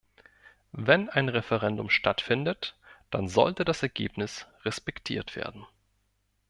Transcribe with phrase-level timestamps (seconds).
[0.71, 2.75] Wenn ein Referendum stattfindet,
[3.11, 5.67] dann sollte das Ergebnis respektiert werden.